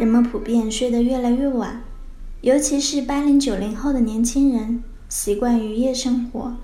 [0.00, 1.82] 人们普遍睡得越来越晚，
[2.40, 6.56] 尤其是八零九零后的年轻人，习惯于夜生活，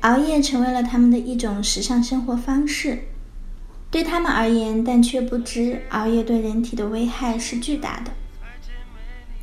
[0.00, 3.04] 熬夜成为了他们的一种时尚生活方式。
[3.90, 8.10] 对他们而言，但却不知熬夜对人体的危害是巨大的。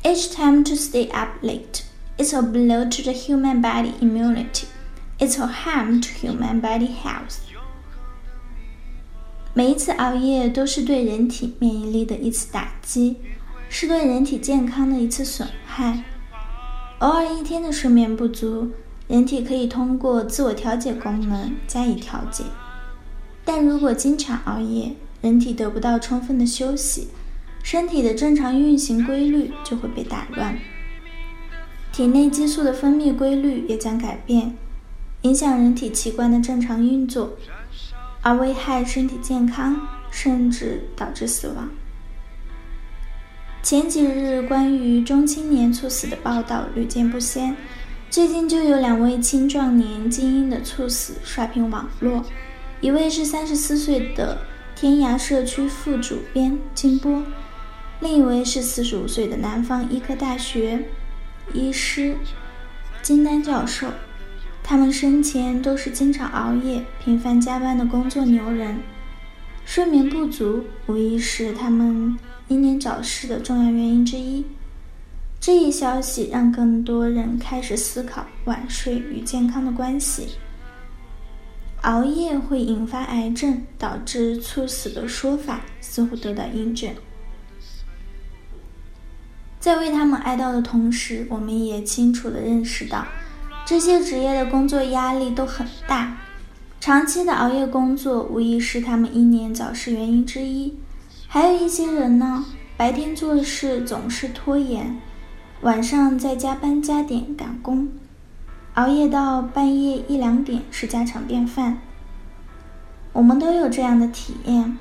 [0.08, 1.82] Each time to stay up late,
[2.16, 4.66] it's a blow to the human body immunity.
[5.18, 7.49] It's a harm to human body health.
[9.60, 13.16] 每一次熬夜都是对人体免疫力的一次打击，
[13.68, 16.02] 是对人体健康的一次损害。
[17.00, 18.70] 偶尔一天的睡眠不足，
[19.06, 22.42] 人体可以通过自我调节功能加以调节。
[23.44, 27.08] 但如果经常熬夜，人体得不到充分的休息，
[27.62, 30.58] 身体的正常运行规律就会被打乱，
[31.92, 34.56] 体内激素的分泌规律也将改变，
[35.20, 37.36] 影响人体器官的正常运作。
[38.22, 41.68] 而危害身体健康，甚至导致死亡。
[43.62, 47.56] 前几日关于中青年猝死的报道屡见不鲜，
[48.10, 52.24] 最近就有两位青壮年精英的猝死刷屏网络，
[52.80, 54.38] 一位是三十四岁的
[54.74, 57.22] 天涯社区副主编金波，
[58.00, 60.82] 另一位是四十五岁的南方医科大学
[61.52, 62.16] 医师
[63.02, 63.86] 金丹教授。
[64.70, 68.78] 他们生前都是经常熬夜、频繁加班的工作牛人，
[69.64, 74.46] 睡眠不足无疑是他们英年早逝的重要原因之一。
[75.40, 80.36] 这一消息让更多人开始思考晚睡与健康的关系。
[81.80, 86.94] 熬夜会引发癌症、导致猝死的说法似乎得到印证。
[89.58, 93.04] 在为他们哀悼的同时，我们也清楚地认识到。
[93.70, 96.16] 这些职业的工作压力都很大，
[96.80, 100.74] 长期的熬夜工作无疑是他们英年早逝原因之一。
[101.28, 102.44] 还有一些人呢，
[102.76, 104.96] 白天做事总是拖延，
[105.60, 107.88] 晚上再加班加点赶工，
[108.74, 111.78] 熬夜到半夜一两点是家常便饭。
[113.12, 114.76] 我们都有这样的体验：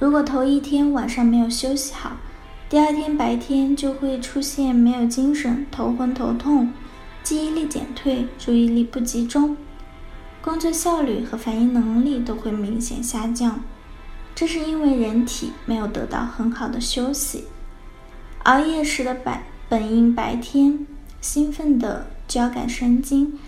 [0.00, 2.16] 如果头一天晚上没有休息好，
[2.68, 6.72] 第二天白天就会出现没有精神、头昏头痛。
[7.24, 9.56] 记忆力减退，注意力不集中，
[10.42, 13.64] 工作效率和反应能力都会明显下降。
[14.34, 17.44] 这是因为人体没有得到很好的休息。
[18.42, 20.86] 熬夜时的白本应白天
[21.22, 23.38] 兴奋的交感神经，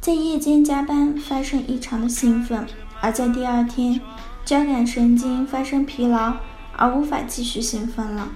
[0.00, 2.66] 在夜间加班发生异常的兴奋，
[3.00, 4.00] 而在第二天，
[4.44, 6.34] 交感神经发生疲劳
[6.76, 8.28] 而无法继续兴奋了，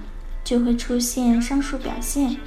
[0.45, 2.37] 就会出现上述表现。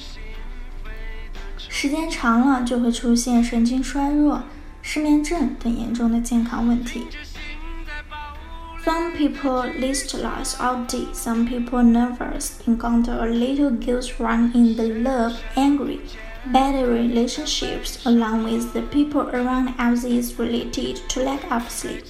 [1.58, 4.42] 时间长了，就会出现神经衰弱、
[4.80, 7.06] 失眠症等严重的健康问题。
[8.84, 15.34] Some people listless all day, some people nervous, encounter a little guilt run in the love,
[15.56, 15.98] angry,
[16.52, 22.04] bad relationships, along with the people around as is related to lack of sleep.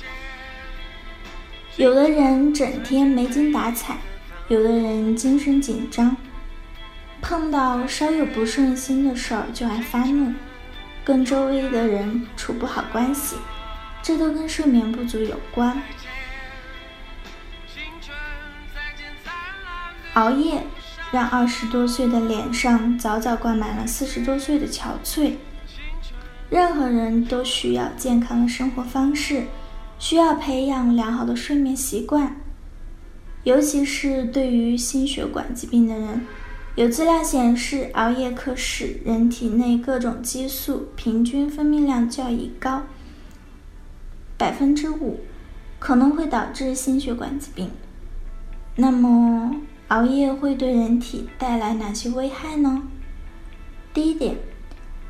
[1.76, 3.96] 有的人整天没精打采，
[4.48, 6.16] 有的人精神紧张。
[7.20, 10.32] 碰到稍有不顺心的事儿就爱发怒，
[11.04, 13.36] 跟周围的人处不好关系，
[14.02, 15.80] 这都跟睡眠不足有关。
[20.14, 20.62] 熬夜
[21.12, 25.34] 让二十多岁的脸上早早挂满了四十多岁的憔悴。
[26.50, 29.44] 任何人都需要健康的生活方式，
[29.98, 32.36] 需要培养良好的睡眠习惯，
[33.44, 36.26] 尤其是对于心血管疾病的人。
[36.78, 42.84] 有资料显示，熬夜可使人体内各种激素平均分泌量较以高
[44.36, 45.18] 百分之五，
[45.80, 47.68] 可能会导致心血管疾病。
[48.76, 49.56] 那么，
[49.88, 52.84] 熬夜会对人体带来哪些危害呢？
[53.92, 54.36] 第一点，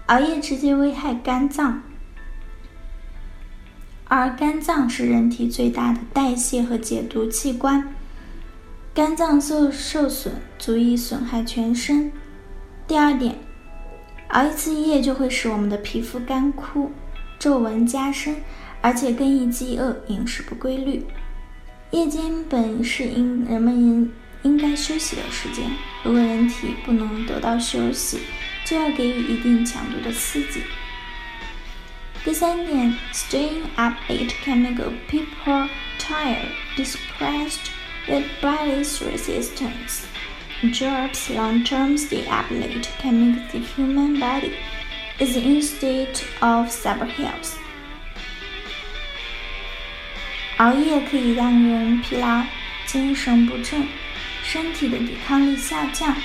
[0.07, 1.83] 熬夜直接危害肝脏，
[4.05, 7.95] 而肝脏是人体最大的代谢和解毒器官。
[8.99, 12.11] 肝脏受受损，足以损害全身。
[12.89, 13.39] 第二点，
[14.31, 16.91] 熬一次夜就会使我们的皮肤干枯、
[17.39, 18.35] 皱纹加深，
[18.81, 21.07] 而且更易饥饿、饮食不规律。
[21.93, 24.13] 夜间本是应人们应
[24.43, 25.71] 应该休息的时间，
[26.03, 28.19] 如果人体不能得到休息，
[28.65, 30.61] 就要给予一定强度的刺激。
[32.25, 35.69] 第三点，staying up late can make people
[36.01, 37.71] tired, depressed,
[38.08, 40.06] with body's resistance.
[40.72, 44.54] Jobs long-term stay up late can make the human body
[45.20, 47.58] is in state of superhealth.
[50.58, 52.44] 熬夜可以让人疲劳、
[52.86, 53.86] 精神不振、
[54.44, 56.16] 身体的抵抗力下降。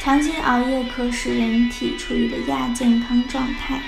[0.00, 3.80] 长期熬夜可使人体处于的亚健康状态，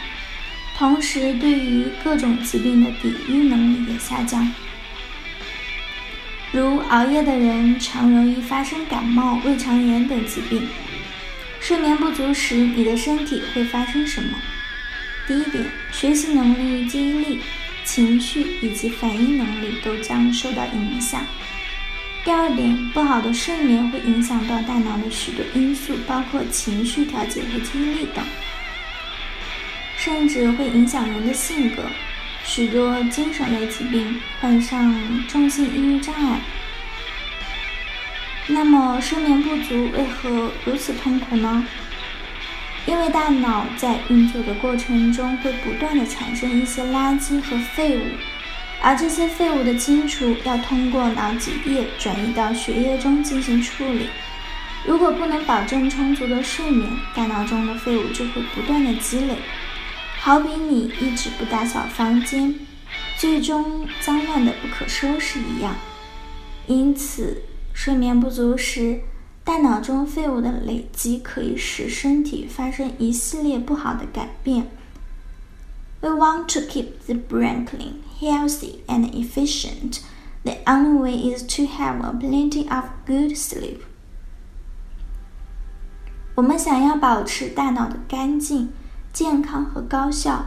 [0.77, 4.53] 同时对于各种疾病的抵御能力也下降。
[6.54, 10.70] 如熬夜的人常容易发生感冒、胃肠炎等疾病。
[11.60, 14.38] 睡眠不足时，你的身体会发生什么？
[15.28, 17.42] 第一点，学习能力、记忆力。
[17.86, 21.26] 情绪以及反应能力都将受到影响。
[22.24, 28.24] 第二点，不好的睡眠会影响到大脑的许多因素，包括情绪调节和记忆力等，
[29.98, 31.82] 甚至会影响人的性格。
[32.44, 34.94] 许多精神类疾病，患上
[35.28, 36.40] 重性抑郁障碍。
[38.48, 41.66] 那么，睡眠不足为何如此痛苦呢？
[42.86, 48.02] 因为大脑在运作的过程中会不断的产生一些垃圾和废物，
[48.82, 54.10] 而这些废物的清除要通过脑脊液转移到血液中进行处理。
[54.86, 59.34] 如果不能保证充足的睡眠，大脑中的废物就会不断的积累，
[60.26, 62.56] 好比你一直不打扫房间，
[63.18, 65.76] 最终脏乱的不可收拾一样。
[66.66, 67.44] 因此，
[67.74, 69.02] 睡眠不足时。
[69.44, 74.72] 大脑中废物的累积可以使身体发生一系列不好的改变。
[76.00, 80.00] We want to keep the brain clean, healthy, and efficient.
[80.44, 83.80] The only way is to have a plenty of good sleep.
[86.36, 88.70] 我们想要保持大脑的干净、
[89.14, 90.44] 健康和高效，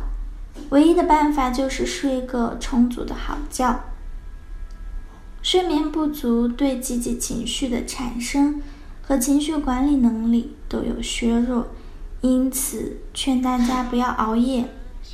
[0.69, 3.81] 唯一的办法就是睡个充足的好觉。
[5.41, 8.61] 睡眠不足对积极情绪的产生。
[9.09, 11.69] 和情绪管理能力都有削弱，
[12.23, 14.69] 因此劝大家不要熬夜，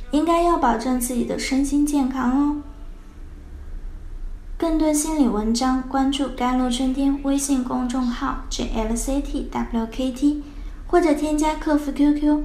[0.09, 2.63] 应该要保证自己的身心健康哦。
[4.57, 10.41] 更多心理文章，关注“甘露春天”微信公众号 “jlctwkt”，
[10.87, 12.41] 或者添加客服 QQ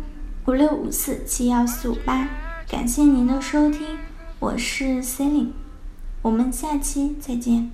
[0.47, 2.29] 五六五四七幺四五八。
[2.69, 3.99] 感谢您的收听，
[4.39, 5.53] 我是 Celine，
[6.23, 7.71] 我们下期再见。